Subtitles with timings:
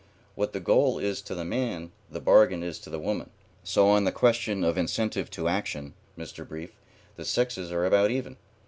[0.33, 3.29] What the goal is to the man the bargain is to the woman,
[3.63, 6.43] so on the question of incentive to action, Mr.
[6.47, 6.71] Brief,
[7.17, 8.37] the sexes are about even.